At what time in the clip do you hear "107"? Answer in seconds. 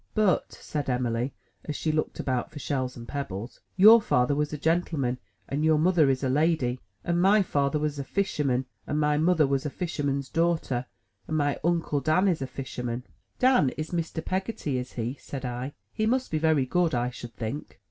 13.41-13.43